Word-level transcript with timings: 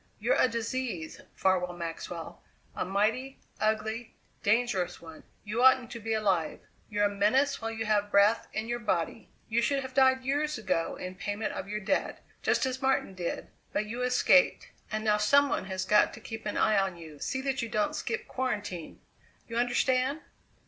"You're 0.19 0.41
a 0.41 0.47
disease, 0.47 1.21
Farwell 1.35 1.73
Maxwell, 1.73 2.41
a 2.75 2.83
mighty, 2.83 3.39
ugly, 3.59 4.15
dangerous 4.41 4.99
one. 4.99 5.21
You 5.43 5.61
oughtn't 5.61 5.91
to 5.91 5.99
be 5.99 6.13
alive; 6.15 6.59
you're 6.89 7.05
a 7.05 7.07
menace 7.13 7.61
while 7.61 7.69
you 7.69 7.85
have 7.85 8.09
breath 8.09 8.47
in 8.51 8.67
your 8.67 8.79
body; 8.79 9.29
you 9.47 9.61
should 9.61 9.81
have 9.81 9.93
died 9.93 10.23
years 10.23 10.57
ago 10.57 10.95
in 10.95 11.13
payment 11.13 11.53
of 11.53 11.67
your 11.69 11.81
debt, 11.81 12.23
just 12.41 12.65
as 12.65 12.81
Martin 12.81 13.13
did, 13.13 13.49
but 13.73 13.85
you 13.85 14.01
escaped, 14.01 14.69
and 14.91 15.03
now 15.03 15.17
some 15.17 15.49
one 15.49 15.65
has 15.65 15.85
got 15.85 16.15
to 16.15 16.19
keep 16.19 16.47
an 16.47 16.57
eye 16.57 16.79
on 16.79 16.97
you; 16.97 17.19
see 17.19 17.41
that 17.41 17.61
you 17.61 17.69
don't 17.69 17.95
skip 17.95 18.27
quarantine. 18.27 18.99
You 19.47 19.57
understand?" 19.57 20.21